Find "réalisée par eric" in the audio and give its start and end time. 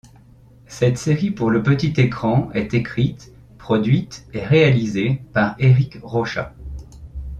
4.43-5.99